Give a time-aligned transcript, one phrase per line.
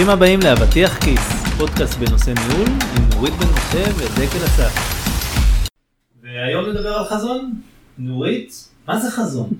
[0.00, 1.20] ברוכים הבאים לאבטיח כיס,
[1.58, 4.72] פודקאסט בנושא ניהול עם נורית בן משה ודקל אסף.
[6.22, 7.54] והיום נדבר על חזון.
[7.98, 9.50] נורית, מה זה חזון?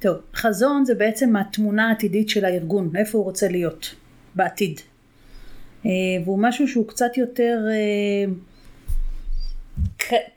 [0.00, 3.94] טוב, חזון זה בעצם התמונה העתידית של הארגון, איפה הוא רוצה להיות
[4.34, 4.80] בעתיד.
[5.86, 5.90] אה,
[6.24, 8.32] והוא משהו שהוא קצת יותר אה,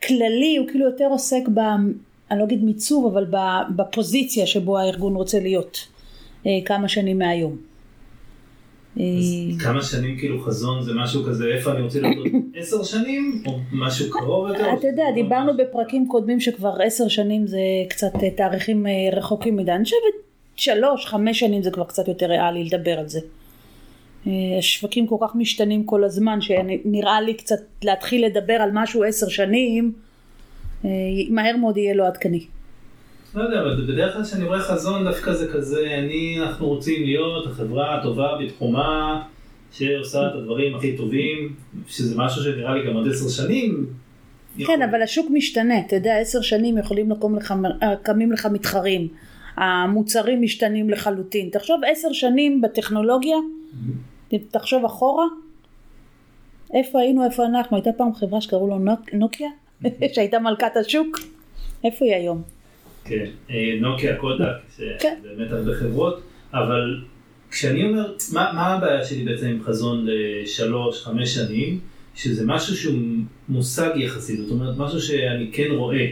[0.06, 1.58] כללי, הוא כאילו יותר עוסק ב...
[2.30, 3.26] אני לא אגיד מיצוב, אבל
[3.76, 5.78] בפוזיציה שבו הארגון רוצה להיות
[6.46, 7.75] אה, כמה שנים מהיום.
[8.96, 12.26] אז כמה שנים כאילו חזון זה משהו כזה איפה אני רוצה להיות
[12.58, 14.74] עשר שנים או משהו קרוב יותר?
[14.78, 19.98] אתה יודע דיברנו בפרקים קודמים שכבר עשר שנים זה קצת תאריכים רחוקים מדי אני חושבת
[20.56, 23.20] שלוש חמש שנים זה כבר קצת יותר ריאלי לדבר על זה.
[24.58, 29.92] השווקים כל כך משתנים כל הזמן שנראה לי קצת להתחיל לדבר על משהו עשר שנים
[31.30, 32.46] מהר מאוד יהיה לו עדכני.
[33.36, 37.46] לא יודע, אבל בדרך כלל כשאני רואה חזון דווקא זה כזה, אני, אנחנו רוצים להיות
[37.46, 39.22] החברה הטובה בתחומה
[39.72, 41.54] שעושה את הדברים הכי טובים,
[41.88, 43.86] שזה משהו שנראה לי גם עוד עשר שנים.
[44.66, 44.82] כן.
[44.90, 47.54] אבל השוק משתנה, אתה יודע, עשר שנים יכולים לקום לך,
[48.02, 49.08] קמים לך מתחרים,
[49.56, 51.48] המוצרים משתנים לחלוטין.
[51.52, 53.36] תחשוב עשר שנים בטכנולוגיה.
[54.50, 55.24] תחשוב אחורה,
[56.74, 58.78] איפה היינו, איפה אנחנו, הייתה פעם חברה שקראו לו
[59.12, 59.48] נוקיה.
[60.14, 61.18] שהייתה מלכת השוק,
[61.84, 62.55] איפה היא היום?
[63.08, 64.46] כן, אה, נוקיה, קודק,
[64.98, 65.14] כן.
[65.22, 66.20] שבאמת הרבה חברות,
[66.54, 67.00] אבל
[67.50, 71.80] כשאני אומר, מה, מה הבעיה שלי בעצם עם חזון לשלוש, חמש שנים,
[72.14, 72.98] שזה משהו שהוא
[73.48, 76.06] מושג יחסי, זאת אומרת משהו שאני כן רואה.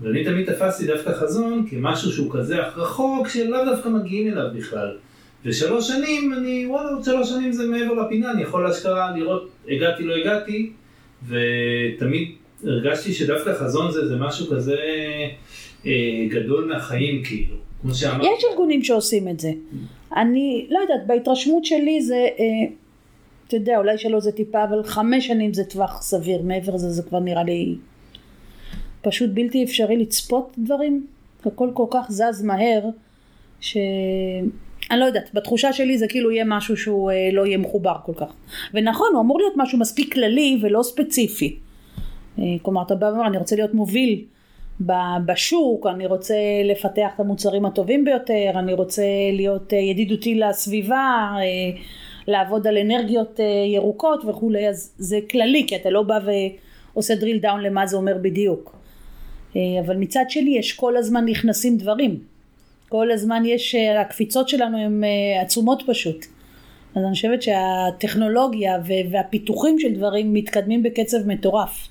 [0.00, 4.96] ואני תמיד תפסתי דווקא חזון כמשהו שהוא כזה רחוק שלאו דווקא מגיעים אליו בכלל.
[5.44, 10.04] ושלוש שנים, אני, וואלה, עוד שלוש שנים זה מעבר לפינה, אני יכול אשכרה לראות, הגעתי,
[10.04, 10.72] לא הגעתי,
[11.28, 12.32] ותמיד
[12.64, 14.76] הרגשתי שדווקא חזון זה, זה משהו כזה
[16.28, 17.56] גדול מהחיים כאילו.
[17.82, 18.26] כמו שאמרת.
[18.38, 19.52] יש ארגונים שעושים את זה.
[20.16, 22.44] אני לא יודעת, בהתרשמות שלי זה, אה,
[23.48, 27.02] אתה יודע, אולי שלא זה טיפה, אבל חמש שנים זה טווח סביר, מעבר לזה זה
[27.02, 27.74] כבר נראה לי
[29.02, 31.06] פשוט בלתי אפשרי לצפות דברים.
[31.46, 32.82] הכל כל כך זז מהר,
[33.60, 33.76] ש...
[34.90, 38.12] אני לא יודעת, בתחושה שלי זה כאילו יהיה משהו שהוא אה, לא יהיה מחובר כל
[38.16, 38.32] כך.
[38.74, 41.56] ונכון, הוא אמור להיות משהו מספיק כללי ולא ספציפי.
[42.38, 44.24] אה, כלומר, אתה בא ואומר, אני רוצה להיות מוביל
[45.26, 49.02] בשוק, אני רוצה לפתח את המוצרים הטובים ביותר, אני רוצה
[49.32, 51.80] להיות אה, ידידותי לסביבה, אה,
[52.26, 56.18] לעבוד על אנרגיות אה, ירוקות וכולי, אז זה כללי, כי אתה לא בא
[56.94, 58.76] ועושה drill down למה זה אומר בדיוק.
[59.86, 62.18] אבל מצד שני יש כל הזמן נכנסים דברים.
[62.88, 65.02] כל הזמן יש, הקפיצות שלנו הן
[65.42, 66.26] עצומות פשוט.
[66.96, 68.78] אז אני חושבת שהטכנולוגיה
[69.10, 71.88] והפיתוחים של דברים מתקדמים בקצב מטורף.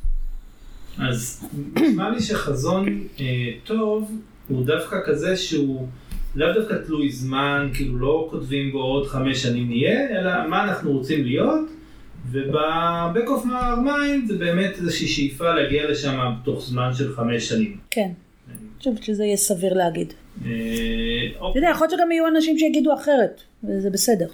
[1.00, 1.46] אז
[1.76, 3.26] נשמע לי שחזון אה,
[3.64, 4.12] טוב
[4.48, 5.88] הוא דווקא כזה שהוא
[6.36, 10.92] לאו דווקא תלוי זמן, כאילו לא כותבים בו עוד חמש שנים נהיה, אלא מה אנחנו
[10.92, 11.70] רוצים להיות,
[12.32, 17.78] וב-back of my mind זה באמת איזושהי שאיפה להגיע לשם בתוך זמן של חמש שנים.
[17.92, 18.10] כן,
[18.50, 20.14] אני חושבת שזה יהיה סביר להגיד.
[20.46, 20.52] אה,
[21.52, 24.28] אתה יודע, יכול להיות שגם יהיו אנשים שיגידו אחרת, וזה בסדר.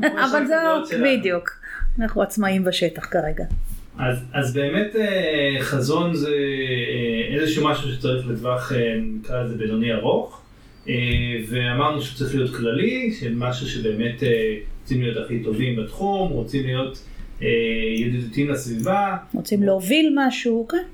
[0.00, 0.56] אבל זה
[1.04, 1.50] בדיוק,
[1.98, 3.44] אנחנו עצמאים בשטח כרגע.
[3.98, 9.92] אז, אז באמת אה, חזון זה אה, איזשהו משהו שצריך לטווח, אה, נקרא לזה בינוני
[9.92, 10.40] ארוך,
[11.48, 14.22] ואמרנו שהוא צריך להיות כללי, של משהו שבאמת
[14.80, 17.04] רוצים להיות הכי טובים בתחום, רוצים להיות
[17.96, 19.16] ידידותיים לסביבה.
[19.34, 20.84] רוצים להוביל משהו, כן.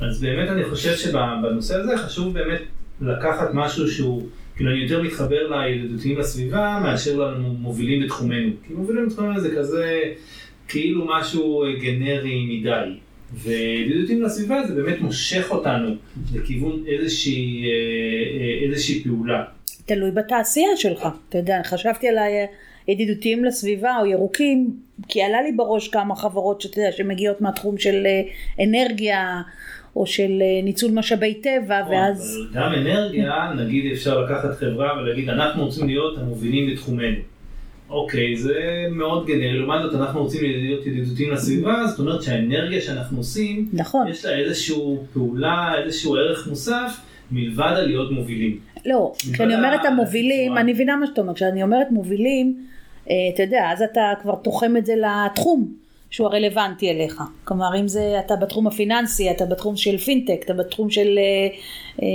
[0.00, 2.60] אז באמת אני חושב שבנושא הזה חשוב באמת
[3.00, 4.22] לקחת משהו שהוא,
[4.56, 8.50] כאילו אני יותר מתחבר לידידותיים לסביבה מאשר למובילים בתחומנו.
[8.66, 10.00] כי מובילים בתחומנו זה כזה...
[10.68, 12.98] כאילו משהו אה, גנרי מדי.
[13.32, 15.94] וידידותים לסביבה זה באמת מושך אותנו
[16.34, 17.70] לכיוון איזושהי, אה,
[18.40, 19.44] אה, איזושהי פעולה.
[19.86, 22.14] תלוי בתעשייה שלך, אתה יודע, חשבתי על
[22.86, 24.70] הידידותיים לסביבה או ירוקים,
[25.08, 28.06] כי עלה לי בראש כמה חברות שאתה יודע, שמגיעות מהתחום של
[28.62, 29.42] אנרגיה
[29.96, 32.38] או של ניצול משאבי טבע, נכון, ואז...
[32.54, 37.33] גם אנרגיה, נגיד אפשר לקחת חברה ולהגיד, אנחנו רוצים להיות המובילים בתחומנו.
[37.94, 43.18] אוקיי, זה מאוד גנרי, לעומת זאת אנחנו רוצים להיות ידידותיים לסביבה, זאת אומרת שהאנרגיה שאנחנו
[43.18, 44.08] עושים, נכון.
[44.08, 44.76] יש לה איזושהי
[45.12, 47.00] פעולה, איזשהו ערך מוסף,
[47.30, 48.58] מלבד על להיות מובילים.
[48.86, 52.66] לא, כשאני אומרת המובילים, אני מבינה מה שאתה אומר, כשאני אומרת מובילים,
[53.10, 55.83] אה, אתה יודע, אז אתה כבר תוחם את זה לתחום.
[56.14, 57.22] שהוא הרלוונטי אליך.
[57.44, 61.48] כלומר, אם זה, אתה בתחום הפיננסי, אתה בתחום של פינטק, אתה בתחום של, אה,
[62.02, 62.08] אה,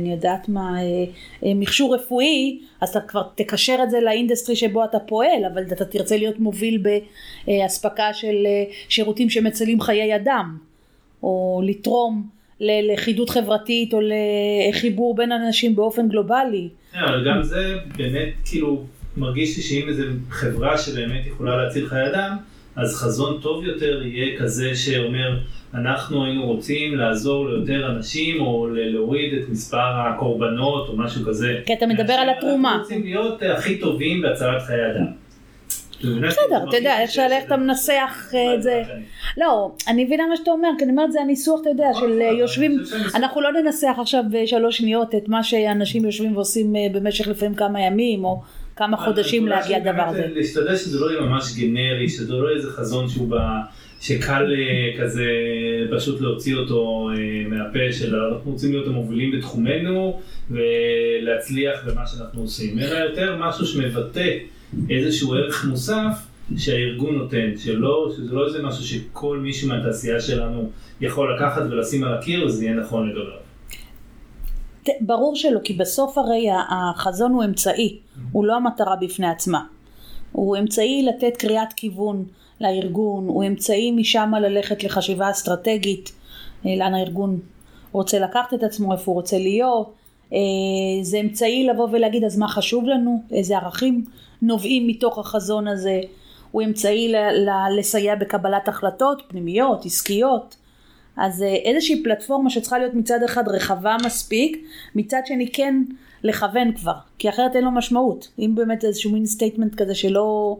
[0.00, 1.04] אני יודעת מה, אה,
[1.44, 5.62] אה, מכשור רפואי, אז אתה כבר תקשר את זה ל industry שבו אתה פועל, אבל
[5.62, 6.82] אתה תרצה להיות מוביל
[7.46, 10.58] באספקה של אה, שירותים שמצילים חיי אדם,
[11.22, 12.26] או לתרום
[12.60, 16.68] ללכידות חברתית או לחיבור בין אנשים באופן גלובלי.
[16.92, 18.84] כן, אבל גם זה באמת, כאילו...
[19.16, 22.36] מרגיש לי שאם איזו חברה שבאמת יכולה להציל חיי אדם,
[22.76, 25.38] אז חזון טוב יותר יהיה כזה שאומר,
[25.74, 31.60] אנחנו היינו רוצים לעזור ליותר אנשים, או להוריד את מספר הקורבנות, או משהו כזה.
[31.66, 32.68] כי אתה מדבר על התרומה.
[32.68, 35.06] אנחנו רוצים להיות הכי טובים בהצלת חיי אדם.
[36.00, 38.82] בסדר, אתה יודע, איך שאתה אה, מנסח את זה.
[39.36, 42.32] לא, אני מבינה מה שאתה אומר, כי אני אומרת זה הניסוח, אתה יודע, של אה,
[42.32, 42.82] יושבים,
[43.14, 47.80] אנחנו לא ננסח עכשיו בשלוש שניות את מה שאנשים יושבים ועושים אה, במשך לפעמים כמה
[47.80, 48.40] ימים, או
[48.76, 50.26] כמה חודשים להגיע לדבר הזה.
[50.34, 53.36] להשתדל שזה לא יהיה ממש גנרי, שזה לא יהיה איזה חזון שהוא ב...
[54.00, 54.52] שקל
[54.98, 55.26] כזה
[55.96, 57.10] פשוט להוציא אותו
[57.48, 64.38] מהפה של אנחנו רוצים להיות המובילים בתחומנו ולהצליח במה שאנחנו עושים, אלא יותר משהו שמבטא
[64.90, 66.18] איזשהו ערך מוסף
[66.56, 72.14] שהארגון נותן, שלא, שזה לא איזה משהו שכל מישהו מהתעשייה שלנו יכול לקחת ולשים על
[72.14, 73.43] הקיר וזה יהיה נכון לגביו.
[75.00, 77.98] ברור שלא, כי בסוף הרי החזון הוא אמצעי,
[78.32, 79.64] הוא לא המטרה בפני עצמה.
[80.32, 82.24] הוא אמצעי לתת קריאת כיוון
[82.60, 86.12] לארגון, הוא אמצעי משם ללכת לחשיבה אסטרטגית,
[86.66, 87.40] אה, לאן הארגון
[87.92, 89.92] רוצה לקחת את עצמו, איפה הוא רוצה להיות.
[90.32, 90.38] אה,
[91.02, 94.04] זה אמצעי לבוא ולהגיד אז מה חשוב לנו, איזה ערכים
[94.42, 96.00] נובעים מתוך החזון הזה,
[96.50, 100.56] הוא אמצעי ל- ל- לסייע בקבלת החלטות פנימיות, עסקיות.
[101.16, 105.74] אז אה, איזושהי פלטפורמה שצריכה להיות מצד אחד רחבה מספיק, מצד שני כן
[106.22, 108.28] לכוון כבר, כי אחרת אין לו משמעות.
[108.38, 110.58] אם באמת איזשהו מין statement כזה שלא,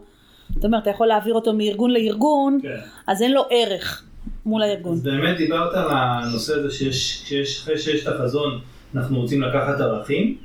[0.54, 2.76] זאת אומרת, אתה יכול להעביר אותו מארגון לארגון, כן.
[3.06, 4.04] אז אין לו ערך
[4.46, 4.92] מול הארגון.
[4.92, 8.60] אז באמת דיברת על הנושא הזה שיש, שיש, אחרי שיש את החזון,
[8.94, 10.36] אנחנו רוצים לקחת ערכים,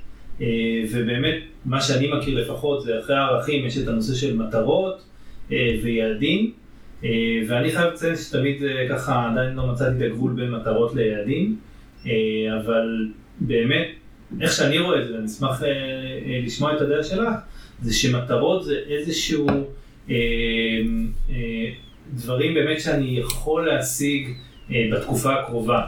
[0.41, 0.47] אה,
[0.91, 1.35] ובאמת,
[1.65, 5.01] מה שאני מכיר לפחות, זה אחרי הערכים יש את הנושא של מטרות
[5.51, 6.51] אה, ויעדים,
[7.47, 11.57] ואני חייב לציין שתמיד ככה עדיין לא מצאתי את הגבול בין מטרות ליעדים,
[12.63, 13.07] אבל
[13.39, 13.87] באמת,
[14.41, 15.61] איך שאני רואה את זה, ואני אשמח
[16.45, 17.29] לשמוע את הדעה שלך,
[17.81, 19.47] זה שמטרות זה איזשהו
[22.13, 24.29] דברים באמת שאני יכול להשיג
[24.69, 25.87] בתקופה הקרובה.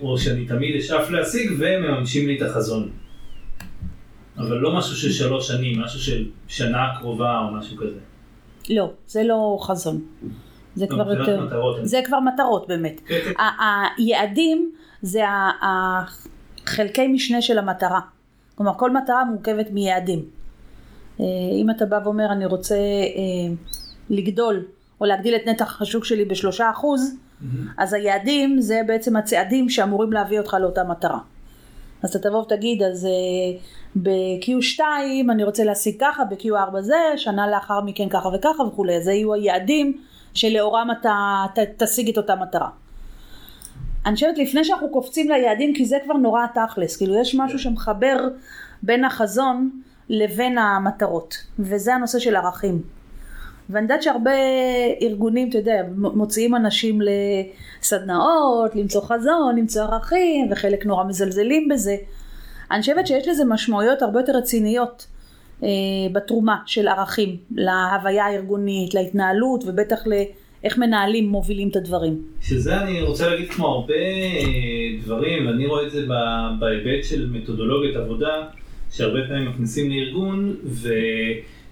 [0.00, 2.90] או שאני תמיד אשאף להשיג ומממשים לי את החזון.
[4.38, 7.98] אבל לא משהו של שלוש שנים, משהו של שנה קרובה או משהו כזה.
[8.70, 10.00] לא, זה לא חזון.
[10.74, 13.00] זה לא, כבר יותר, מטרות, זה כבר מטרות באמת.
[13.06, 13.32] כן, כן.
[13.96, 14.72] היעדים
[15.02, 15.22] זה
[15.62, 18.00] החלקי משנה של המטרה.
[18.54, 20.24] כלומר כל מטרה מורכבת מיעדים.
[21.20, 23.54] אה, אם אתה בא ואומר אני רוצה אה,
[24.10, 24.64] לגדול
[25.00, 27.16] או להגדיל את נתח השוק שלי בשלושה אחוז.
[27.78, 31.18] אז היעדים זה בעצם הצעדים שאמורים להביא אותך לאותה מטרה.
[32.02, 33.58] אז אתה תבוא ותגיד, אז uh,
[33.96, 34.80] ב-Q2
[35.30, 39.98] אני רוצה להשיג ככה, ב-Q4 זה, שנה לאחר מכן ככה וככה וכולי, זה יהיו היעדים
[40.34, 42.68] שלאורם אתה ת, תשיג את אותה מטרה.
[44.06, 48.28] אני חושבת לפני שאנחנו קופצים ליעדים, כי זה כבר נורא תכלס, כאילו יש משהו שמחבר
[48.82, 49.70] בין החזון
[50.08, 52.82] לבין המטרות, וזה הנושא של ערכים.
[53.70, 54.30] ואני יודעת שהרבה
[55.02, 57.00] ארגונים, אתה יודע, מוציאים אנשים
[57.80, 61.96] לסדנאות, למצוא חזון, למצוא ערכים, וחלק נורא מזלזלים בזה.
[62.70, 65.06] אני חושבת שיש לזה משמעויות הרבה יותר רציניות
[65.62, 65.68] אה,
[66.12, 72.22] בתרומה של ערכים להוויה הארגונית, להתנהלות, ובטח לאיך מנהלים, מובילים את הדברים.
[72.40, 76.06] שזה אני רוצה להגיד כמו הרבה אה, דברים, ואני רואה את זה
[76.58, 78.44] בהיבט של מתודולוגיית עבודה,
[78.90, 80.88] שהרבה פעמים מכניסים לארגון, ו...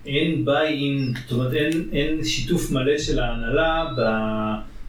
[0.06, 3.84] אין ביי-אין, זאת אומרת אין, אין שיתוף מלא של ההנהלה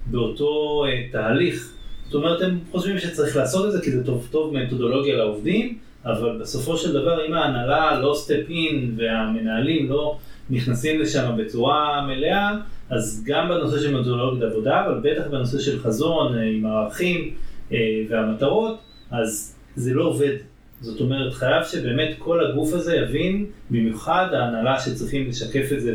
[0.05, 1.73] באותו uh, תהליך.
[2.05, 6.37] זאת אומרת, הם חושבים שצריך לעשות את זה כי זה טוב טוב מתודולוגיה לעובדים, אבל
[6.41, 10.17] בסופו של דבר אם ההנהלה לא סטפ אין והמנהלים לא
[10.49, 12.57] נכנסים לשם בצורה מלאה,
[12.89, 17.33] אז גם בנושא של מתודולוגיה עבודה, אבל בטח בנושא של חזון אה, עם הערכים
[17.69, 17.73] uh,
[18.09, 18.79] והמטרות,
[19.11, 20.50] אז זה לא עובד.
[20.81, 25.93] זאת אומרת, חייב שבאמת כל הגוף הזה יבין, במיוחד ההנהלה שצריכים לשקף את זה,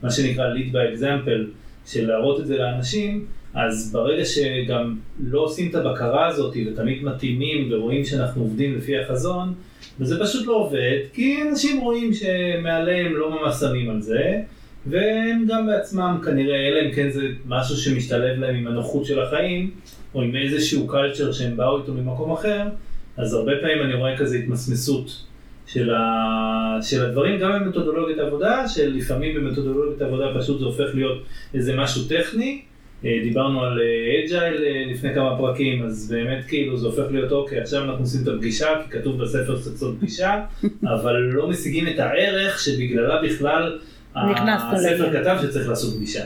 [0.00, 1.50] ומה שנקרא lead by example,
[1.86, 7.72] של להראות את זה לאנשים, אז ברגע שגם לא עושים את הבקרה הזאת ותמיד מתאימים
[7.72, 9.54] ורואים שאנחנו עובדים לפי החזון,
[10.00, 14.40] וזה פשוט לא עובד, כי אנשים רואים שמעליהם לא ממש שמים על זה,
[14.86, 19.70] והם גם בעצמם כנראה, אלא אם כן זה משהו שמשתלב להם עם הנוחות של החיים,
[20.14, 22.68] או עם איזשהו קלצ'ר שהם באו איתו ממקום אחר,
[23.16, 25.22] אז הרבה פעמים אני רואה כזה התמסמסות
[25.66, 26.78] של, ה...
[26.82, 31.22] של הדברים, גם במתודולוגיית עבודה, שלפעמים במתודולוגיית עבודה פשוט זה הופך להיות
[31.54, 32.62] איזה משהו טכני.
[33.04, 33.80] אה, דיברנו על
[34.24, 38.22] אג'ייל אה, לפני כמה פרקים, אז באמת כאילו זה הופך להיות אוקיי, עכשיו אנחנו עושים
[38.22, 40.44] את הפגישה, כי כתוב בספר שצריך לעשות פגישה,
[40.94, 43.78] אבל לא משיגים את הערך שבגללה בכלל
[44.14, 46.24] הספר כתב שצריך לעשות פגישה.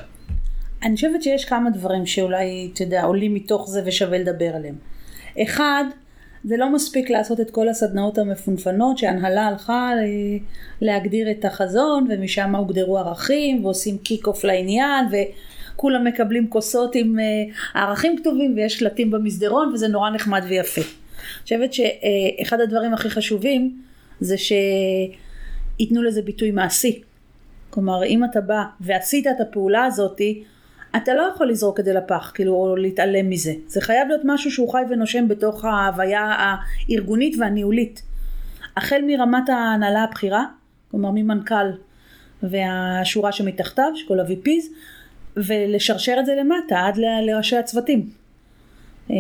[0.83, 4.75] אני חושבת שיש כמה דברים שאולי, אתה יודע, עולים מתוך זה ושווה לדבר עליהם.
[5.43, 5.85] אחד,
[6.45, 9.91] זה לא מספיק לעשות את כל הסדנאות המפונפנות שהנהלה הלכה
[10.81, 17.83] להגדיר את החזון ומשם הוגדרו ערכים ועושים קיק אוף לעניין וכולם מקבלים כוסות עם אה,
[17.83, 20.81] ערכים כתובים ויש שלטים במסדרון וזה נורא נחמד ויפה.
[20.81, 23.83] אני חושבת שאחד הדברים הכי חשובים
[24.21, 27.03] זה שייתנו לזה ביטוי מעשי.
[27.71, 30.43] כלומר אם אתה בא ועשית את הפעולה הזאתי
[30.97, 33.53] אתה לא יכול לזרוק את זה לפח, כאילו, או להתעלם מזה.
[33.67, 38.03] זה חייב להיות משהו שהוא חי ונושם בתוך ההוויה הארגונית והניהולית.
[38.77, 40.45] החל מרמת ההנהלה הבכירה,
[40.91, 41.67] כלומר ממנכ"ל
[42.43, 44.65] והשורה שמתחתיו, שכל ה-VPs,
[45.37, 48.11] ולשרשר את זה למטה עד לראשי הצוותים.
[49.11, 49.17] אה,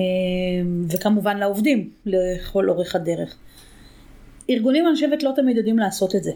[0.89, 3.37] וכמובן לעובדים לכל אורך הדרך.
[4.51, 6.33] ארגונים אני חושבת לא תמיד יודעים לעשות את זה.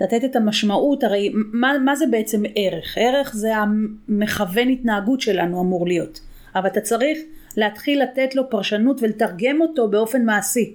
[0.00, 2.94] לתת את המשמעות, הרי מה, מה זה בעצם ערך?
[2.98, 6.20] ערך זה המכוון התנהגות שלנו אמור להיות,
[6.54, 7.18] אבל אתה צריך
[7.56, 10.74] להתחיל לתת לו פרשנות ולתרגם אותו באופן מעשי.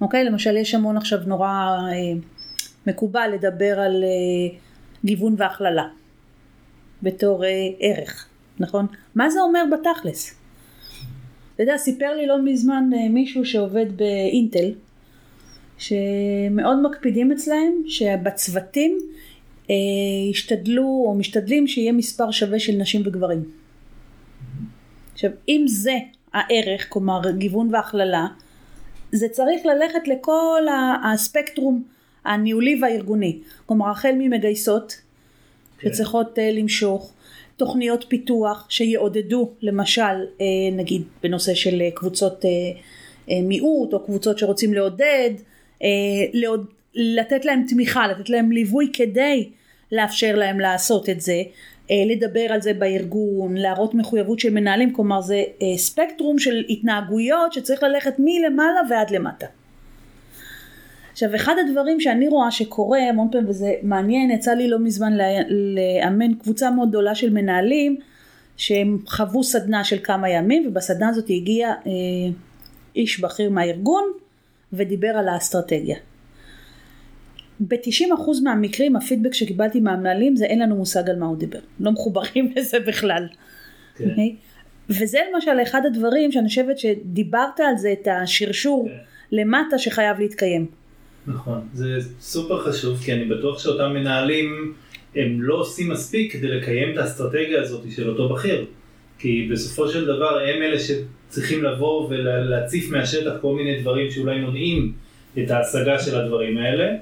[0.00, 0.24] אוקיי?
[0.24, 2.20] למשל יש המון עכשיו נורא אה,
[2.86, 4.58] מקובל לדבר על אה,
[5.04, 5.88] גיוון והכללה
[7.02, 7.50] בתור אה,
[7.80, 8.28] ערך,
[8.60, 8.86] נכון?
[9.14, 10.34] מה זה אומר בתכלס?
[11.54, 14.70] אתה יודע, סיפר לי לא מזמן אה, מישהו שעובד באינטל,
[15.82, 18.98] שמאוד מקפידים אצלהם שבצוותים
[19.70, 19.74] אה,
[20.30, 23.44] ישתדלו או משתדלים שיהיה מספר שווה של נשים וגברים.
[25.12, 25.94] עכשיו אם זה
[26.32, 28.26] הערך, כלומר גיוון והכללה,
[29.12, 30.62] זה צריך ללכת לכל
[31.04, 31.82] הספקטרום
[32.24, 33.38] הניהולי והארגוני.
[33.66, 35.00] כלומר החל ממגייסות.
[35.82, 37.12] שצריכות uh, למשוך,
[37.56, 42.44] תוכניות פיתוח שיעודדו למשל uh, נגיד בנושא של uh, קבוצות
[43.28, 45.51] מיעוט או קבוצות שרוצים לעודד, אה,
[46.32, 49.48] לעוד, לתת להם תמיכה, לתת להם ליווי כדי
[49.92, 51.42] לאפשר להם לעשות את זה,
[51.90, 57.52] אה, לדבר על זה בארגון, להראות מחויבות של מנהלים, כלומר זה אה, ספקטרום של התנהגויות
[57.52, 59.46] שצריך ללכת מלמעלה ועד למטה.
[61.12, 65.12] עכשיו אחד הדברים שאני רואה שקורה המון פעמים וזה מעניין, יצא לי לא מזמן
[65.50, 67.96] לאמן קבוצה מאוד גדולה של מנהלים
[68.56, 71.92] שהם חוו סדנה של כמה ימים ובסדנה הזאת הגיע אה,
[72.96, 74.04] איש בכיר מהארגון
[74.72, 75.96] ודיבר על האסטרטגיה.
[77.60, 82.52] ב-90% מהמקרים הפידבק שקיבלתי מהמנהלים זה אין לנו מושג על מה הוא דיבר, לא מחוברים
[82.56, 83.26] לזה בכלל.
[83.96, 84.04] כן.
[84.04, 84.10] Okay.
[84.10, 84.36] אוקיי?
[84.88, 88.96] וזה למשל אחד הדברים שאני חושבת שדיברת על זה, את השרשור כן.
[89.32, 90.66] למטה שחייב להתקיים.
[91.26, 94.74] נכון, זה סופר חשוב כי אני בטוח שאותם מנהלים
[95.16, 98.66] הם לא עושים מספיק כדי לקיים את האסטרטגיה הזאת של אותו בכיר.
[99.18, 100.78] כי בסופו של דבר הם אלה
[101.32, 104.92] שצריכים לבוא ולהציף מהשטח כל מיני דברים שאולי מונעים
[105.38, 106.94] את ההשגה של הדברים האלה,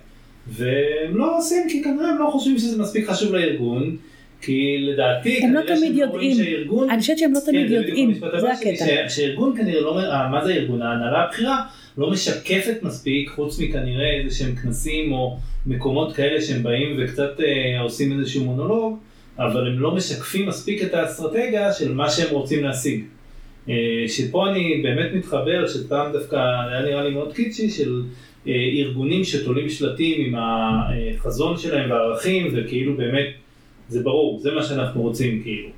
[0.47, 3.97] והם לא עושים כי כנראה הם לא חושבים שזה מספיק חשוב לארגון.
[4.43, 8.53] כי לדעתי, הם לא תמיד יודעים, שהארגון, אני חושבת שהם לא תמיד כן, יודעים, זה
[8.53, 9.09] הקטע.
[9.09, 9.95] שהארגון כנראה לא,
[10.31, 10.83] מה זה ארגון?
[10.83, 11.63] ההנהלה הבכירה
[11.99, 17.81] לא משקפת מספיק, חוץ מכנראה איזה שהם כנסים או מקומות כאלה שהם באים וקצת אה,
[17.81, 18.99] עושים איזשהו מונולוג,
[19.39, 23.05] אבל הם לא משקפים מספיק את האסטרטגיה של מה שהם רוצים להשיג.
[23.69, 23.75] אה,
[24.09, 28.03] שפה אני באמת מתחבר, שפעם דווקא היה נראה לי מאוד קיצ'י, של
[28.47, 33.27] אה, ארגונים שתולים שלטים עם החזון שלהם והערכים, וכאילו באמת,
[33.89, 35.69] זה ברור, זה מה שאנחנו רוצים כאילו.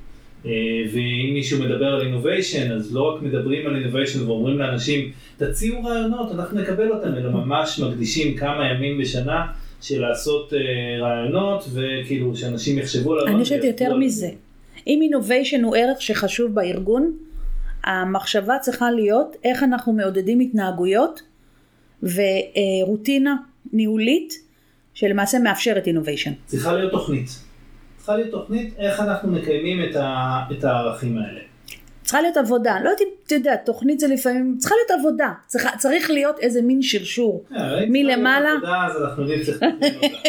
[0.45, 0.51] אה,
[0.93, 6.31] ואם מישהו מדבר על אינוביישן, אז לא רק מדברים על אינוביישן ואומרים לאנשים, תציעו רעיונות,
[6.31, 9.45] אנחנו נקבל אותם, אלא ממש מקדישים כמה ימים בשנה
[9.81, 10.53] של לעשות
[11.01, 13.27] רעיונות וכאילו שאנשים יחשבו עליו.
[13.27, 14.29] אני חושבת יותר מזה.
[14.87, 17.13] אם אינוביישן הוא ערך שחשוב בארגון,
[17.83, 21.21] המחשבה צריכה להיות איך אנחנו מעודדים התנהגויות
[22.03, 23.35] ורוטינה
[23.73, 24.33] ניהולית
[24.93, 26.31] שלמעשה מאפשרת אינוביישן.
[26.45, 27.29] צריכה להיות תוכנית.
[27.97, 31.39] צריכה להיות תוכנית איך אנחנו מקיימים את, ה, את הערכים האלה.
[32.13, 35.67] צריכה להיות עבודה, לא יודעת אם אתה יודע, תוכנית זה לפעמים, צריכה להיות עבודה, צריך,
[35.77, 38.49] צריך להיות איזה מין שרשור אה, מלמעלה.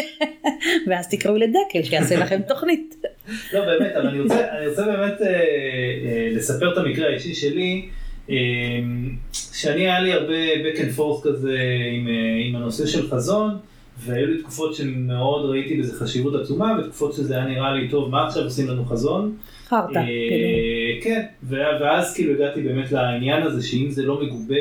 [0.87, 2.95] ואז תקראו לדקל שיעשה לכם תוכנית.
[3.53, 7.85] לא באמת, אבל אני רוצה, אני רוצה באמת אה, אה, לספר את המקרה האישי שלי,
[8.29, 8.35] אה,
[9.33, 11.57] שאני היה לי הרבה back and forth כזה
[11.91, 12.13] עם, אה,
[12.47, 13.57] עם הנושא של חזון.
[13.99, 18.27] והיו לי תקופות שמאוד ראיתי בזה חשיבות עצומה, ותקופות שזה היה נראה לי, טוב, מה
[18.27, 19.35] עכשיו עושים לנו חזון?
[19.69, 21.03] חרטא, אה, כאילו.
[21.03, 24.55] כן, ואז כאילו הגעתי באמת לעניין הזה, שאם זה לא מגובה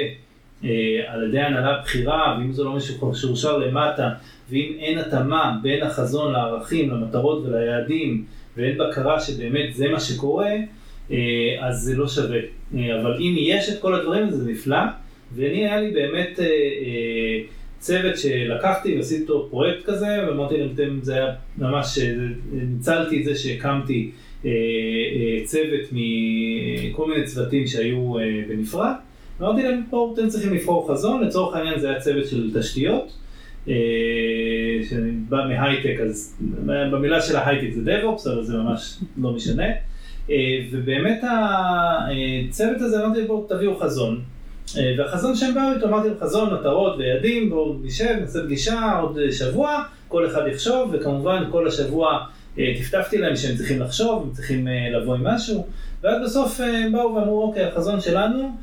[0.64, 0.70] אה,
[1.06, 4.10] על ידי הנהלה בכירה, ואם זה לא משורשר למטה,
[4.50, 8.24] ואם אין התאמה בין החזון לערכים, למטרות וליעדים,
[8.56, 10.50] ואין בקרה שבאמת זה מה שקורה,
[11.10, 11.16] אה,
[11.60, 12.38] אז זה לא שווה.
[12.72, 14.82] אבל אם יש את כל הדברים זה נפלא,
[15.34, 16.38] ואני היה לי באמת...
[17.78, 21.98] צוות שלקחתי ועשיתי אותו פרויקט כזה, ואמרתי להם, זה היה ממש,
[22.52, 24.10] ניצלתי את זה שהקמתי
[25.44, 28.94] צוות מכל מיני צוותים שהיו אה, בנפרד,
[29.40, 33.12] אמרתי להם, בואו, אתם צריכים לבחור חזון, לצורך העניין זה היה צוות של תשתיות,
[33.68, 33.74] אה,
[34.88, 36.36] שאני בא מהייטק, אז
[36.66, 39.66] במילה של ההייטק זה DevOps, אבל זה ממש לא משנה.
[40.30, 40.36] אה,
[40.70, 44.20] ובאמת הצוות הזה, אמרתי, בואו תביאו חזון.
[44.76, 49.18] אה, והחזון שהם באו איתו, אמרתי להם חזון, מטרות ויעדים, בואו נשב, נעשה פגישה עוד
[49.30, 55.14] שבוע, כל אחד יחשוב, וכמובן כל השבוע טפטפתי להם שהם צריכים לחשוב, הם צריכים לבוא
[55.14, 55.66] עם משהו,
[56.02, 58.56] ואז בסוף הם באו ואמרו, אוקיי, החזון שלנו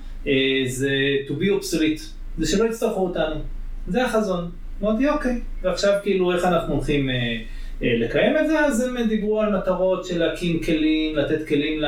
[0.68, 0.90] זה
[1.28, 2.02] to be obsolete,
[2.38, 3.36] זה שלא יצטרכו אותנו,
[3.88, 4.52] זה החזון.
[4.84, 7.16] אמרתי, אוקיי, ועכשיו כאילו איך אנחנו הולכים אה,
[7.84, 11.82] אה, לקיים את זה, אז הם דיברו על מטרות של להקים כלים, לתת כלים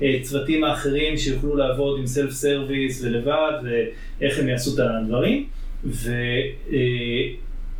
[0.00, 5.46] לצוותים האחרים שיוכלו לעבוד עם סלף סרוויס ולבד, ואיך הם יעשו את הדברים.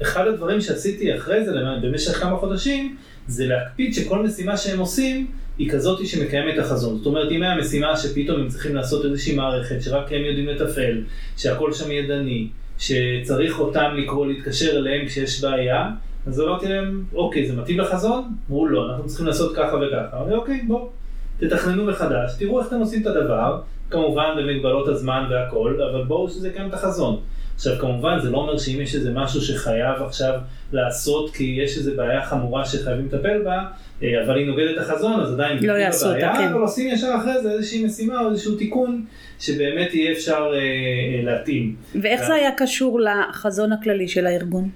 [0.00, 2.96] ואחד הדברים שעשיתי אחרי זה, במשך כמה חודשים,
[3.26, 5.26] זה להקפיד שכל משימה שהם עושים,
[5.58, 6.96] היא כזאת שמקיימת את החזון.
[6.96, 11.04] זאת אומרת, אם היה משימה שפתאום הם צריכים לעשות איזושהי מערכת שרק הם יודעים לתפעל,
[11.36, 15.90] שהכל שם ידני, שצריך אותם לקרוא, להתקשר אליהם כשיש בעיה,
[16.26, 18.24] אז אמרתי להם, אוקיי, זה מתאים לחזון?
[18.50, 20.16] אמרו לא, אנחנו צריכים לעשות ככה וככה.
[20.16, 20.90] אמרתי, אוקיי, בואו,
[21.38, 26.48] תתכננו מחדש, תראו איך אתם עושים את הדבר, כמובן במגבלות הזמן והכל, אבל בואו שזה
[26.48, 27.20] יקיים את החזון.
[27.54, 30.34] עכשיו כמובן זה לא אומר שאם יש איזה משהו שחייב עכשיו
[30.72, 33.62] לעשות כי יש איזה בעיה חמורה שחייבים לטפל בה,
[34.02, 36.48] אה, אבל היא נוגדת את החזון אז עדיין לא יעשו אותה, כן.
[36.48, 39.04] אבל עושים ישר אחרי זה איזושהי משימה או איזשהו תיקון
[39.40, 41.76] שבאמת יהיה אפשר אה, אה, להתאים.
[42.02, 44.68] ואיך זה היה קשור לחזון הכללי של הארגון?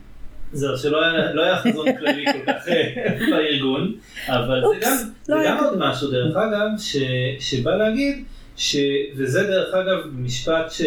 [0.53, 2.69] זהו, שלא היה, לא היה חזון כללי כל כך
[3.31, 3.95] בארגון,
[4.29, 6.97] אבל אופס, זה גם, לא זה גם עוד משהו דרך אגב, ש,
[7.41, 8.25] שבא להגיד,
[8.57, 8.77] ש,
[9.17, 10.83] וזה דרך אגב משפט ש...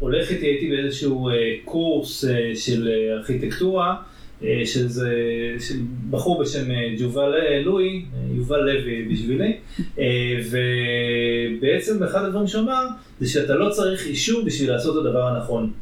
[0.00, 3.96] הולך איתי, הייתי באיזשהו אה, קורס אה, של אה, ארכיטקטורה,
[4.86, 5.10] זה,
[5.60, 5.74] של
[6.10, 6.64] בחור בשם
[6.98, 8.04] ג'ובל לואי,
[8.34, 9.56] יובל לוי בשבילי,
[11.60, 12.86] ובעצם אחד הדברים שהוא אמר
[13.20, 15.72] זה שאתה לא צריך אישור בשביל לעשות את הדבר הנכון.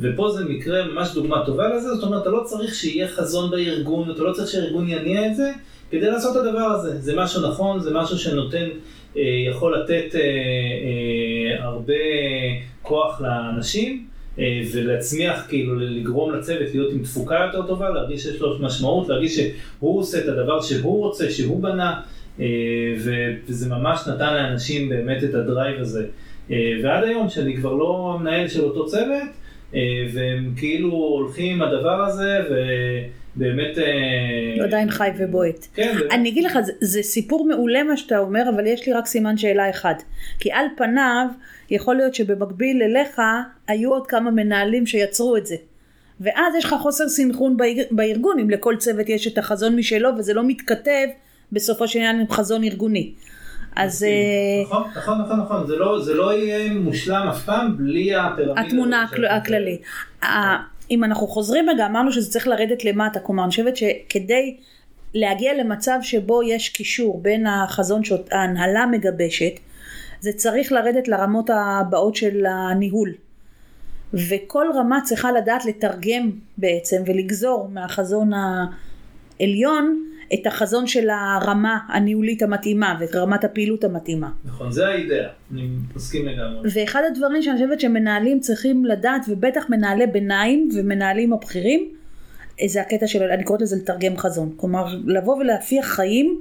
[0.00, 4.10] ופה זה מקרה ממש דוגמה טובה לזה, זאת אומרת, אתה לא צריך שיהיה חזון בארגון,
[4.10, 5.52] אתה לא צריך שהארגון יניע את זה
[5.90, 7.00] כדי לעשות את הדבר הזה.
[7.00, 8.68] זה משהו נכון, זה משהו שנותן,
[9.46, 10.14] יכול לתת
[11.58, 11.94] הרבה
[12.82, 14.06] כוח לאנשים
[14.38, 19.40] אה, ולהצמיח, כאילו לגרום לצוות להיות עם תפוקה יותר טובה, להרגיש שיש לו משמעות, להרגיש
[19.40, 22.00] שהוא עושה את הדבר שהוא רוצה, שהוא בנה,
[22.40, 22.46] אה,
[23.48, 26.06] וזה ממש נתן לאנשים באמת את הדרייב הזה.
[26.50, 29.46] אה, ועד היום שאני כבר לא המנהל של אותו צוות,
[30.12, 32.54] והם כאילו הולכים עם הדבר הזה, ו...
[33.36, 33.78] באמת...
[34.64, 35.66] עדיין חי ובועט.
[35.74, 35.96] כן.
[36.10, 39.36] אני אגיד לך, זה, זה סיפור מעולה מה שאתה אומר, אבל יש לי רק סימן
[39.36, 39.94] שאלה אחד.
[40.38, 41.26] כי על פניו,
[41.70, 43.20] יכול להיות שבמקביל אליך,
[43.68, 45.56] היו עוד כמה מנהלים שיצרו את זה.
[46.20, 47.56] ואז יש לך חוסר סנכרון
[47.90, 51.06] בארגון, אם לכל צוות יש את החזון משלו, וזה לא מתכתב
[51.52, 53.12] בסופו של עניין עם חזון ארגוני.
[53.76, 54.04] אז...
[54.04, 58.60] אה, נכון, נכון, נכון, נכון, זה לא, זה לא יהיה מושלם אף פעם בלי הפירמידה.
[58.60, 59.82] התמונה הכללית.
[60.90, 64.56] אם אנחנו חוזרים רגע, אמרנו שזה צריך לרדת למטה, כלומר אני חושבת שכדי
[65.14, 69.52] להגיע למצב שבו יש קישור בין החזון שההנהלה מגבשת,
[70.20, 73.14] זה צריך לרדת לרמות הבאות של הניהול.
[74.14, 78.30] וכל רמה צריכה לדעת לתרגם בעצם ולגזור מהחזון
[79.40, 80.02] העליון
[80.34, 84.30] את החזון של הרמה הניהולית המתאימה ואת רמת הפעילות המתאימה.
[84.44, 86.70] נכון, זה האידאה, אני מסכים לגמרי.
[86.74, 91.88] ואחד הדברים שאני חושבת שמנהלים צריכים לדעת, ובטח מנהלי ביניים ומנהלים הבכירים,
[92.66, 94.52] זה הקטע של, אני קוראת לזה לתרגם חזון.
[94.56, 96.40] כלומר, לבוא ולהפיח חיים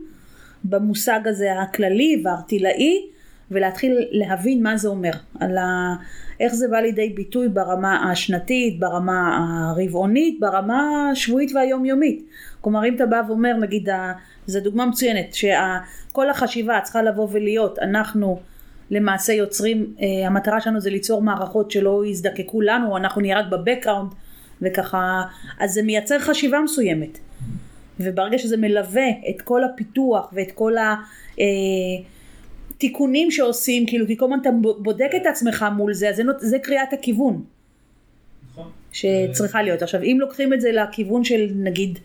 [0.63, 3.05] במושג הזה הכללי והארטילאי,
[3.51, 5.95] ולהתחיל להבין מה זה אומר, על ה...
[6.39, 9.37] איך זה בא לידי ביטוי ברמה השנתית, ברמה
[9.69, 12.25] הרבעונית, ברמה השבועית והיומיומית.
[12.61, 13.89] כלומר אם אתה בא ואומר נגיד,
[14.47, 18.39] זו דוגמה מצוינת, שכל החשיבה צריכה לבוא ולהיות, אנחנו
[18.91, 24.11] למעשה יוצרים, אה, המטרה שלנו זה ליצור מערכות שלא יזדקקו לנו, אנחנו נהיה רק בבקראונד
[24.61, 25.23] וככה,
[25.59, 27.19] אז זה מייצר חשיבה מסוימת.
[27.99, 30.95] וברגע שזה מלווה את כל הפיתוח ואת כל ה...
[31.39, 31.45] אה,
[32.77, 36.59] תיקונים שעושים, כאילו, כי כל הזמן אתה בודק את עצמך מול זה, אז זה, זה
[36.59, 37.43] קריאת הכיוון.
[38.51, 38.71] נכון.
[38.91, 39.81] שצריכה להיות.
[39.81, 41.99] עכשיו, אם לוקחים את זה לכיוון של, נגיד,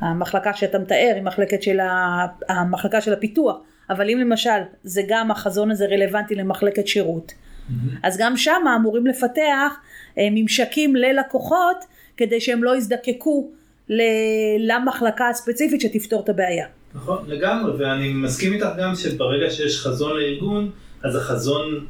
[0.00, 2.26] המחלקה שאתה מתאר, היא מחלקת של ה...
[2.48, 3.56] המחלקה של הפיתוח,
[3.90, 7.72] אבל אם למשל, זה גם החזון הזה רלוונטי למחלקת שירות, mm-hmm.
[8.02, 9.80] אז גם שם אמורים לפתח
[10.18, 11.84] אה, ממשקים ללקוחות,
[12.16, 13.50] כדי שהם לא יזדקקו
[14.58, 16.66] למחלקה הספציפית שתפתור את הבעיה.
[16.96, 20.70] נכון, לגמרי, ואני מסכים איתך גם שברגע שיש חזון לארגון,
[21.02, 21.86] אז החזון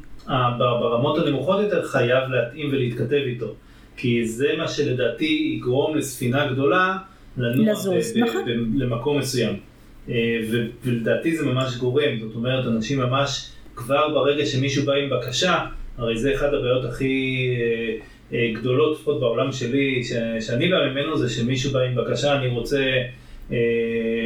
[0.58, 3.54] ברמות הנמוכות יותר חייב להתאים ולהתכתב איתו.
[3.96, 6.96] כי זה מה שלדעתי יגרום לספינה גדולה
[7.36, 7.96] לנוע נכון.
[8.74, 9.56] למקום מסוים.
[10.08, 10.14] אה,
[10.84, 15.66] ולדעתי זה ממש גורם, זאת אומרת, אנשים ממש כבר ברגע שמישהו בא עם בקשה,
[15.98, 20.02] הרי זה אחת הבעיות הכי אה, אה, גדולות, לפחות בעולם שלי,
[20.40, 22.82] שאני בא ממנו, זה שמישהו בא עם בקשה, אני רוצה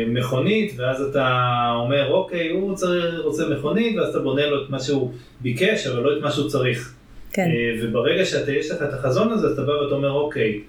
[0.09, 4.81] מכונית, ואז אתה אומר, אוקיי, הוא צריך, רוצה מכונית, ואז אתה בונה לו את מה
[4.81, 6.95] שהוא ביקש, אבל לא את מה שהוא צריך.
[7.33, 7.43] כן.
[7.43, 10.61] אה, וברגע שיש לך את החזון הזה, אתה בא ואתה אומר, אוקיי,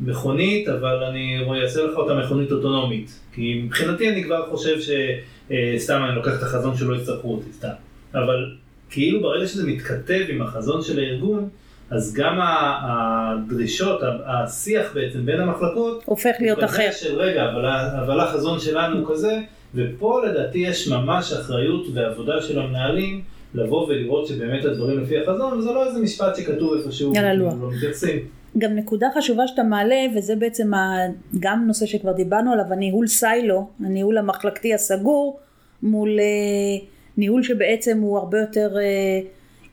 [0.00, 3.20] מכונית, אבל אני אעשה לך אותה מכונית אוטונומית.
[3.34, 7.68] כי מבחינתי אני כבר חושב שסתם אני לוקח את החזון שלא יצטרכו אותי, סתם.
[8.14, 8.52] אבל
[8.90, 11.48] כאילו ברגע שזה מתכתב עם החזון של הארגון,
[11.92, 12.38] אז גם
[12.82, 16.88] הדרישות, השיח בעצם בין המחלקות, הופך להיות אחר.
[16.92, 17.66] של רגע, אבל,
[18.04, 19.38] אבל החזון שלנו הוא כזה,
[19.74, 23.22] ופה לדעתי יש ממש אחריות ועבודה של המנהלים
[23.54, 27.46] לבוא ולראות שבאמת הדברים לפי החזון, וזה לא איזה משפט שכתוב איפשהו, יאללה, לא.
[27.60, 28.18] לא מתייחסים.
[28.58, 30.96] גם נקודה חשובה שאתה מעלה, וזה בעצם ה...
[31.40, 35.38] גם נושא שכבר דיברנו עליו, הניהול סיילו, הניהול המחלקתי הסגור,
[35.82, 38.76] מול אה, ניהול שבעצם הוא הרבה יותר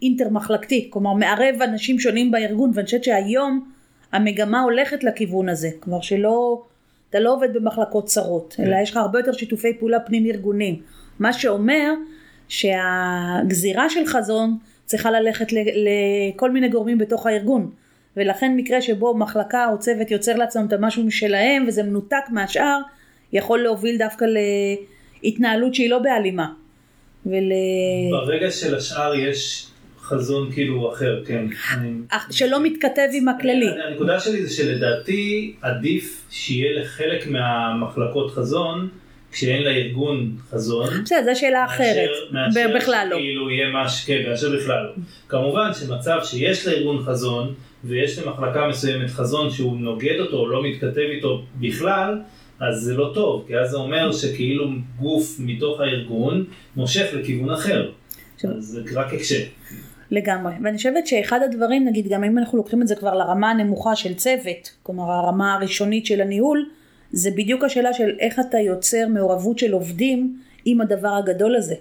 [0.02, 3.70] אינטר מחלקתי, כלומר מערב אנשים שונים בארגון, ואני חושבת שהיום
[4.12, 6.64] המגמה הולכת לכיוון הזה, כלומר שלא,
[7.10, 10.82] אתה לא עובד במחלקות צרות, אלא יש לך הרבה יותר שיתופי פעולה פנים ארגונים,
[11.20, 11.94] מה שאומר
[12.48, 17.72] שהגזירה של חזון צריכה ללכת לכל מיני גורמים בתוך הארגון.
[18.18, 22.80] ולכן מקרה שבו מחלקה או צוות יוצר לעצמם את המשהו משלהם וזה מנותק מהשאר,
[23.34, 24.26] יכול להוביל דווקא
[25.24, 26.48] להתנהלות שהיא לא בהלימה.
[27.26, 27.52] ול...
[28.12, 29.68] ברגע שלשאר יש
[30.10, 31.46] חזון כאילו אחר, כן.
[32.32, 33.70] שלא מתכתב עם הכללי.
[33.88, 38.90] הנקודה שלי זה שלדעתי עדיף שיהיה לחלק מהמחלקות חזון.
[39.32, 42.10] כשאין לארגון חזון, בסדר, זו שאלה אחרת,
[42.76, 43.16] בכלל לא.
[43.16, 44.92] כאילו יהיה משהו, כן, מאשר בכלל לא.
[45.28, 50.98] כמובן שמצב שיש לארגון חזון, ויש למחלקה מסוימת חזון שהוא נוגד אותו, או לא מתכתב
[50.98, 52.20] איתו בכלל,
[52.60, 54.70] אז זה לא טוב, כי אז זה אומר שכאילו
[55.00, 56.46] גוף מתוך הארגון
[56.76, 57.92] מושך לכיוון אחר.
[58.44, 59.44] אז זה רק הקשה.
[60.12, 63.96] לגמרי, ואני חושבת שאחד הדברים, נגיד גם אם אנחנו לוקחים את זה כבר לרמה הנמוכה
[63.96, 66.70] של צוות, כלומר הרמה הראשונית של הניהול,
[67.12, 71.76] זה בדיוק השאלה של איך אתה יוצר מעורבות של עובדים עם הדבר הגדול הזה.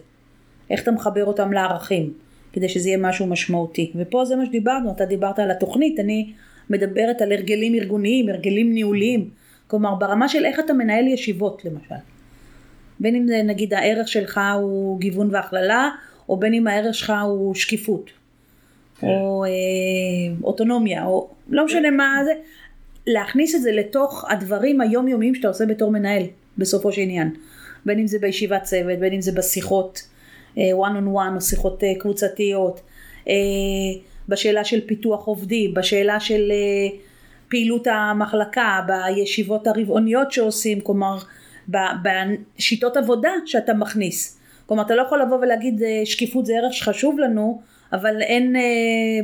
[0.71, 2.13] איך אתה מחבר אותם לערכים,
[2.53, 3.93] כדי שזה יהיה משהו משמעותי.
[3.97, 6.33] ופה זה מה שדיברנו, אתה דיברת על התוכנית, אני
[6.71, 9.31] מדברת על הרגלים ארגוניים, הרגלים ניהוליים.
[9.67, 11.95] כלומר, ברמה של איך אתה מנהל ישיבות למשל.
[13.01, 15.91] בין אם זה נגיד הערך שלך הוא גיוון והכללה,
[16.29, 18.11] או בין אם הערך שלך הוא שקיפות.
[19.01, 19.07] כן.
[19.07, 19.51] או אה,
[20.43, 22.33] אוטונומיה, או לא משנה מה זה.
[23.07, 26.23] להכניס את זה לתוך הדברים היומיומיים שאתה עושה בתור מנהל,
[26.59, 27.35] בסופו של עניין.
[27.87, 30.03] בין אם זה בישיבת צוות, בין אם זה בשיחות
[30.55, 32.81] one on one או שיחות uh, קבוצתיות,
[33.25, 33.29] uh,
[34.29, 36.53] בשאלה של פיתוח עובדי, בשאלה של
[37.49, 41.19] פעילות המחלקה, בישיבות הרבעוניות שעושים, כלומר
[41.69, 44.41] בשיטות עבודה שאתה מכניס.
[44.67, 47.61] כלומר אתה לא יכול לבוא ולהגיד שקיפות זה ערך שחשוב לנו,
[47.93, 48.57] אבל אין,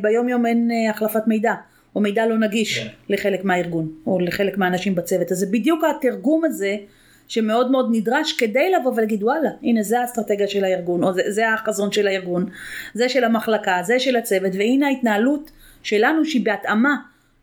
[0.03, 1.55] ביום יום אין החלפת מידע.
[1.97, 2.79] או מידע לא נגיש.
[2.79, 2.89] כן.
[3.09, 5.33] לחלק מהארגון, או לחלק מהאנשים בצוות.
[5.33, 6.77] אז זה בדיוק התרגום הזה
[7.29, 11.53] שמאוד מאוד נדרש כדי לבוא ולהגיד וואלה, הנה זה האסטרטגיה של הארגון, או זה, זה
[11.53, 12.47] החזון של הארגון,
[12.95, 15.51] זה של המחלקה, זה של הצוות, והנה ההתנהלות
[15.83, 16.95] שלנו שהיא בהתאמה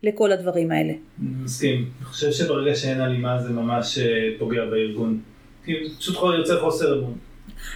[0.02, 0.92] לכל הדברים האלה.
[1.18, 1.76] מסכים.
[1.98, 5.20] אני חושב שברגע שאין הלימה זה ממש אה, פוגע בארגון.
[5.64, 7.14] כי פשוט יוצר חוסר אמון.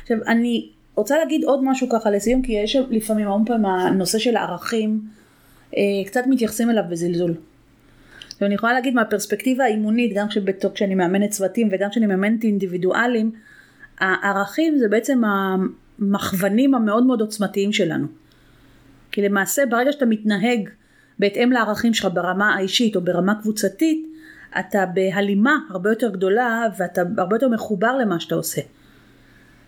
[0.02, 4.36] עכשיו, אני רוצה להגיד עוד משהו ככה לסיום, כי יש לפעמים המון פעמים הנושא של
[4.36, 5.00] הערכים.
[5.76, 7.34] אה, קצת מתייחסים אליו בזלזול.
[8.40, 10.26] ואני יכולה להגיד מהפרספקטיבה האימונית, גם
[10.74, 13.32] כשאני מאמנת צוותים וגם כשאני מאמנת אינדיבידואלים,
[13.98, 18.06] הערכים זה בעצם המכוונים המאוד מאוד עוצמתיים שלנו.
[19.12, 20.68] כי למעשה ברגע שאתה מתנהג
[21.18, 24.06] בהתאם לערכים שלך ברמה האישית או ברמה קבוצתית,
[24.60, 28.60] אתה בהלימה הרבה יותר גדולה ואתה הרבה יותר מחובר למה שאתה עושה.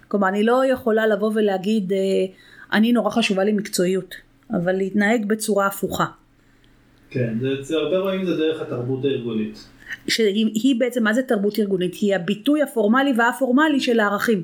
[0.08, 1.98] כלומר אני לא יכולה לבוא ולהגיד אה,
[2.72, 4.14] אני נורא חשובה לי מקצועיות.
[4.50, 6.06] אבל להתנהג בצורה הפוכה.
[7.10, 9.64] כן, זה, הרבה רואים זה דרך התרבות הארגונית.
[10.08, 11.94] שהיא בעצם, מה זה תרבות ארגונית?
[11.94, 14.42] היא הביטוי הפורמלי והפורמלי של הערכים.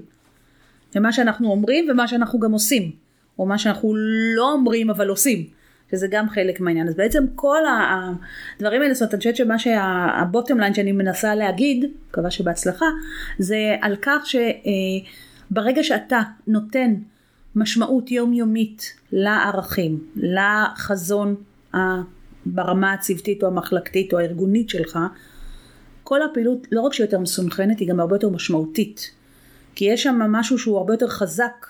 [0.93, 2.91] זה מה שאנחנו אומרים ומה שאנחנו גם עושים.
[3.39, 3.95] או מה שאנחנו
[4.37, 5.47] לא אומרים אבל עושים.
[5.91, 6.89] שזה גם חלק מהעניין.
[6.89, 11.85] אז בעצם כל הדברים האלה, זאת אומרת, אני חושבת שמה שהבוטם ליין שאני מנסה להגיד,
[12.09, 12.87] מקווה שבהצלחה,
[13.39, 14.27] זה על כך
[15.51, 16.95] שברגע שאתה נותן
[17.57, 21.35] משמעות יומיומית לערכים, לחזון
[22.47, 24.99] ברמה הצוותית או המחלקתית או הארגונית שלך,
[26.03, 29.11] כל הפעילות לא רק שהיא יותר מסונכרנת, היא גם הרבה יותר משמעותית.
[29.75, 31.67] כי יש שם משהו שהוא הרבה יותר חזק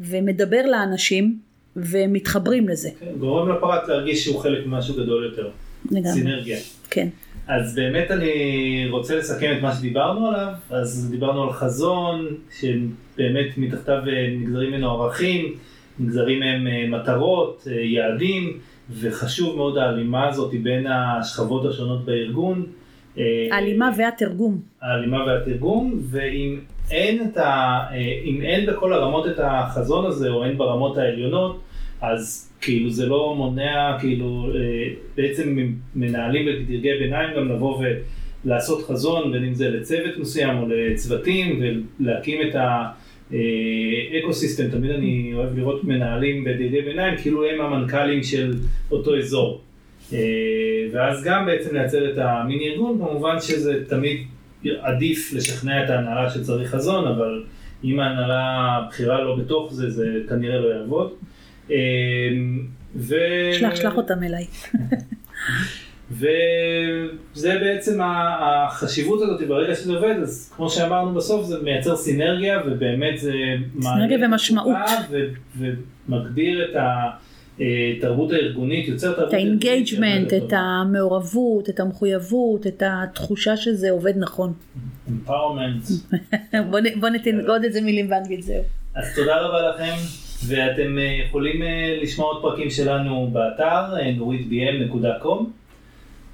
[0.00, 1.38] ומדבר לאנשים
[1.76, 2.88] ומתחברים לזה.
[3.00, 5.50] כן, גורם לפרט להרגיש שהוא חלק ממשהו גדול יותר.
[5.90, 6.12] לגמרי.
[6.12, 6.58] סינרגיה.
[6.90, 7.08] כן.
[7.48, 12.26] אז באמת אני רוצה לסכם את מה שדיברנו עליו, אז דיברנו על חזון,
[12.60, 13.98] שבאמת מתחתיו
[14.40, 15.54] נגזרים ממנו ערכים,
[15.98, 18.58] נגזרים מהם אה, מטרות, אה, יעדים,
[18.90, 22.66] וחשוב מאוד ההלימה הזאת בין השכבות השונות בארגון.
[23.18, 24.60] אה, ההלימה והתרגום.
[24.82, 27.94] ההלימה והתרגום, ואם אין, ה,
[28.42, 31.60] אין בכל הרמות את החזון הזה, או אין ברמות העליונות,
[32.00, 34.52] אז כאילו זה לא מונע, כאילו
[35.16, 35.58] בעצם
[35.94, 37.82] מנהלים בדרגי ביניים גם לבוא
[38.44, 41.62] ולעשות חזון, בין אם זה לצוות מסוים או לצוותים,
[42.00, 42.88] ולהקים את ה...
[44.20, 48.54] אקו סיסטם, תמיד אני אוהב לראות מנהלים בדרגי ביניים, כאילו הם המנכ"לים של
[48.90, 49.60] אותו אזור.
[50.12, 50.18] אה,
[50.92, 54.18] ואז גם בעצם לייצר את המיני ארגון, כמובן שזה תמיד
[54.80, 57.44] עדיף לשכנע את ההנהלה שצריך חזון, אבל
[57.84, 61.12] אם ההנהלה הבכירה לא בתוך זה, זה כנראה לא יעבוד.
[61.70, 61.76] אה,
[62.96, 63.14] ו...
[63.52, 64.46] שלח, שלח אותם אליי.
[66.10, 73.18] וזה בעצם החשיבות הזאת, ברגע שזה עובד, אז כמו שאמרנו בסוף, זה מייצר סינרגיה, ובאמת
[73.18, 73.32] זה...
[73.80, 74.76] סינרגיה ומשמעות.
[75.58, 76.76] ומגביר את
[78.00, 79.28] התרבות הארגונית, יוצר תרבות.
[79.28, 84.52] את ה engagement, את המעורבות, את המחויבות, את התחושה שזה עובד נכון.
[85.08, 85.84] empowerment.
[87.00, 88.62] בוא נתנגוד את זה מילים באנגלית, זהו.
[88.94, 90.25] אז תודה רבה לכם.
[90.44, 95.44] ואתם אה, יכולים אה, לשמוע עוד פרקים שלנו באתר nuritbm.com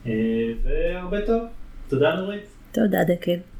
[0.06, 0.12] אה,
[0.62, 1.42] והרבה טוב.
[1.88, 2.42] תודה נורית.
[2.72, 3.51] תודה דקל.